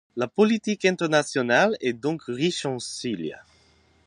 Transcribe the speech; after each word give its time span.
La 0.15 0.27
politique 0.27 0.85
internationale 0.85 1.77
est 1.79 1.93
donc 1.93 2.23
riche 2.23 2.65
en 2.65 2.79
sigles. 2.79 3.37